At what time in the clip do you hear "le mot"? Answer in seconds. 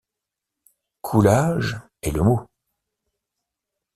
2.09-2.41